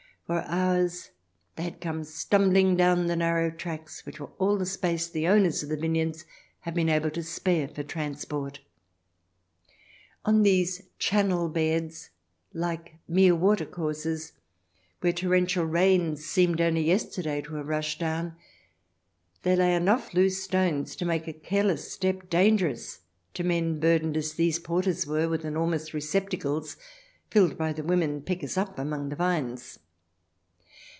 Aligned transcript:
For 0.27 0.43
hours 0.47 1.09
they 1.57 1.63
had 1.63 1.81
come 1.81 2.05
stumbling 2.05 2.77
down 2.77 3.07
the 3.07 3.17
narrow 3.17 3.51
tracks 3.51 4.05
which 4.05 4.17
were 4.17 4.31
all 4.39 4.57
the 4.57 4.65
space 4.65 5.09
the 5.09 5.27
owners 5.27 5.61
of 5.61 5.67
the 5.67 5.75
vineyards 5.75 6.23
had 6.61 6.73
been 6.73 6.87
able 6.87 7.09
to 7.11 7.21
spare 7.23 7.67
for 7.67 7.83
transport. 7.83 8.61
On 10.23 10.43
these 10.43 10.83
channel 10.97 11.49
beds, 11.49 12.11
like 12.53 12.95
mere 13.09 13.35
water 13.35 13.65
courses, 13.65 14.31
where 15.01 15.11
torrential 15.11 15.65
rains 15.65 16.23
seemed 16.25 16.61
only 16.61 16.83
yester 16.83 17.21
day 17.21 17.41
to 17.41 17.55
have 17.55 17.67
rushed 17.67 17.99
down, 17.99 18.37
there 19.43 19.57
lay 19.57 19.75
enough 19.75 20.13
loose 20.13 20.41
stones 20.41 20.95
to 20.95 21.03
make 21.03 21.27
a 21.27 21.33
careless 21.33 21.91
step 21.91 22.29
dangerous 22.29 23.01
to 23.33 23.43
men 23.43 23.51
CH. 23.51 23.51
XXI] 23.51 23.51
"TAKE 23.51 23.51
US 23.51 23.51
THE 23.51 23.51
LITTLE 23.51 23.51
FOXES" 23.51 23.73
313 23.73 23.79
burdened 24.07 24.15
as 24.17 24.33
these 24.35 24.59
porters 24.59 25.05
were, 25.05 25.27
with 25.27 25.43
enormous 25.43 25.93
receptacles 25.93 26.77
filled 27.29 27.57
by 27.57 27.73
the 27.73 27.83
women 27.83 28.21
pickers 28.21 28.55
up 28.55 28.79
among 28.79 29.09
the 29.09 29.17
vines. 29.17 29.79